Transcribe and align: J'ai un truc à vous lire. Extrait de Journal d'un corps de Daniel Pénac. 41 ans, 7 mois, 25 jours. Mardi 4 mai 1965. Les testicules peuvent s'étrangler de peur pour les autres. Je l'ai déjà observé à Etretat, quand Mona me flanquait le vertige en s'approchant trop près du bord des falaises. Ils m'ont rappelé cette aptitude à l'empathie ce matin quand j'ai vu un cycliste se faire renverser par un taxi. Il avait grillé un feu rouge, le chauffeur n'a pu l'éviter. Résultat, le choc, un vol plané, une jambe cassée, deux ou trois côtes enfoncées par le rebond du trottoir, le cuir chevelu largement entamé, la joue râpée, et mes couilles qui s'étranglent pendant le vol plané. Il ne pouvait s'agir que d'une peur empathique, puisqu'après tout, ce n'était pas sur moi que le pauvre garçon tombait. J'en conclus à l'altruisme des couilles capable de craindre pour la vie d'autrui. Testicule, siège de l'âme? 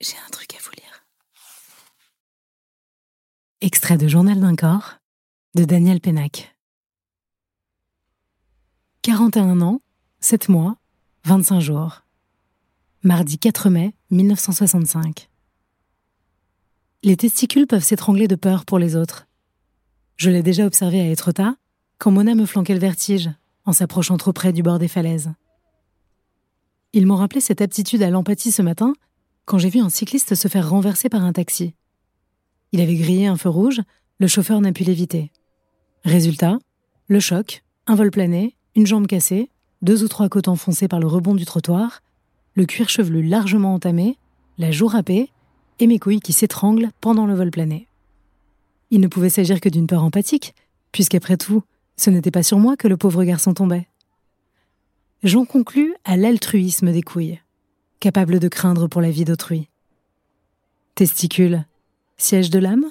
J'ai 0.00 0.16
un 0.26 0.30
truc 0.30 0.54
à 0.54 0.58
vous 0.62 0.72
lire. 0.72 1.06
Extrait 3.62 3.96
de 3.96 4.08
Journal 4.08 4.38
d'un 4.38 4.54
corps 4.54 4.96
de 5.54 5.64
Daniel 5.64 6.00
Pénac. 6.00 6.54
41 9.00 9.62
ans, 9.62 9.80
7 10.20 10.50
mois, 10.50 10.76
25 11.24 11.60
jours. 11.60 12.02
Mardi 13.04 13.38
4 13.38 13.70
mai 13.70 13.94
1965. 14.10 15.30
Les 17.02 17.16
testicules 17.16 17.66
peuvent 17.66 17.84
s'étrangler 17.84 18.28
de 18.28 18.34
peur 18.34 18.66
pour 18.66 18.78
les 18.78 18.96
autres. 18.96 19.26
Je 20.16 20.28
l'ai 20.28 20.42
déjà 20.42 20.66
observé 20.66 21.00
à 21.00 21.10
Etretat, 21.10 21.56
quand 21.98 22.10
Mona 22.10 22.34
me 22.34 22.44
flanquait 22.44 22.74
le 22.74 22.80
vertige 22.80 23.30
en 23.64 23.72
s'approchant 23.72 24.18
trop 24.18 24.34
près 24.34 24.52
du 24.52 24.62
bord 24.62 24.78
des 24.78 24.88
falaises. 24.88 25.32
Ils 26.92 27.06
m'ont 27.06 27.16
rappelé 27.16 27.40
cette 27.40 27.62
aptitude 27.62 28.02
à 28.02 28.10
l'empathie 28.10 28.52
ce 28.52 28.62
matin 28.62 28.92
quand 29.46 29.58
j'ai 29.58 29.70
vu 29.70 29.80
un 29.80 29.88
cycliste 29.88 30.34
se 30.34 30.48
faire 30.48 30.68
renverser 30.68 31.08
par 31.08 31.24
un 31.24 31.32
taxi. 31.32 31.72
Il 32.72 32.80
avait 32.80 32.96
grillé 32.96 33.26
un 33.26 33.36
feu 33.36 33.48
rouge, 33.48 33.80
le 34.18 34.26
chauffeur 34.26 34.60
n'a 34.60 34.72
pu 34.72 34.82
l'éviter. 34.84 35.30
Résultat, 36.04 36.58
le 37.08 37.20
choc, 37.20 37.62
un 37.86 37.94
vol 37.94 38.10
plané, 38.10 38.56
une 38.74 38.86
jambe 38.86 39.06
cassée, 39.06 39.50
deux 39.82 40.02
ou 40.02 40.08
trois 40.08 40.28
côtes 40.28 40.48
enfoncées 40.48 40.88
par 40.88 41.00
le 41.00 41.06
rebond 41.06 41.34
du 41.34 41.44
trottoir, 41.44 42.02
le 42.54 42.66
cuir 42.66 42.88
chevelu 42.88 43.22
largement 43.22 43.74
entamé, 43.74 44.18
la 44.58 44.72
joue 44.72 44.88
râpée, 44.88 45.30
et 45.78 45.86
mes 45.86 45.98
couilles 45.98 46.20
qui 46.20 46.32
s'étranglent 46.32 46.90
pendant 47.00 47.26
le 47.26 47.34
vol 47.34 47.50
plané. 47.50 47.86
Il 48.90 49.00
ne 49.00 49.08
pouvait 49.08 49.30
s'agir 49.30 49.60
que 49.60 49.68
d'une 49.68 49.86
peur 49.86 50.02
empathique, 50.02 50.54
puisqu'après 50.90 51.36
tout, 51.36 51.62
ce 51.96 52.10
n'était 52.10 52.30
pas 52.30 52.42
sur 52.42 52.58
moi 52.58 52.76
que 52.76 52.88
le 52.88 52.96
pauvre 52.96 53.24
garçon 53.24 53.54
tombait. 53.54 53.86
J'en 55.22 55.44
conclus 55.44 55.94
à 56.04 56.16
l'altruisme 56.16 56.92
des 56.92 57.02
couilles 57.02 57.40
capable 58.00 58.38
de 58.38 58.48
craindre 58.48 58.88
pour 58.88 59.00
la 59.00 59.10
vie 59.10 59.24
d'autrui. 59.24 59.68
Testicule, 60.94 61.64
siège 62.16 62.50
de 62.50 62.58
l'âme? 62.58 62.86